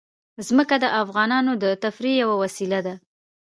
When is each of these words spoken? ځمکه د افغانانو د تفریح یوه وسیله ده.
ځمکه 0.47 0.75
د 0.83 0.85
افغانانو 1.01 1.51
د 1.63 1.65
تفریح 1.83 2.15
یوه 2.23 2.35
وسیله 2.43 2.79
ده. 2.85 2.93